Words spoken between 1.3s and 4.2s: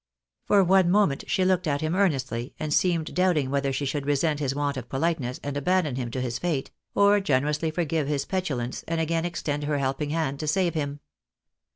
looked at him earnestly, and seemed doubting whether she should